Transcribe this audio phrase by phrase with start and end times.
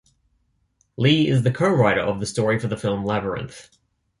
[0.97, 3.69] Lee is co-writer of the story for the film "Labyrinth".